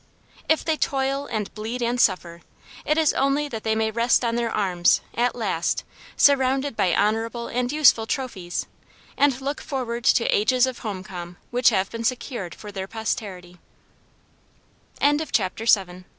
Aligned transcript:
If 0.49 0.65
they 0.65 0.77
toil 0.77 1.27
and 1.27 1.53
bleed 1.53 1.83
and 1.83 2.01
suffer, 2.01 2.41
it 2.85 2.97
is 2.97 3.13
only 3.13 3.47
that 3.49 3.63
they 3.63 3.75
may 3.75 3.91
rest 3.91 4.25
on 4.25 4.33
their 4.35 4.49
arms, 4.49 5.01
at 5.13 5.35
last, 5.35 5.83
surrounded 6.17 6.75
by 6.75 6.95
honorable 6.95 7.47
and 7.47 7.71
useful 7.71 8.07
trophies, 8.07 8.65
and 9.15 9.39
look 9.39 9.61
forward 9.61 10.03
to 10.05 10.25
ages 10.35 10.65
of 10.65 10.79
home 10.79 11.03
calm 11.03 11.37
which 11.53 11.69
have 11.69 11.91
been 11.91 12.01
secur 12.01 12.49